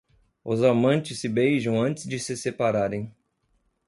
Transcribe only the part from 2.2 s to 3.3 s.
separarem.